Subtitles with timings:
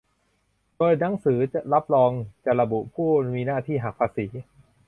[0.77, 1.39] โดยหนังสือ
[1.73, 2.11] รับรอง
[2.45, 4.27] จะระบุผู้มีหน้าที่หักภาษี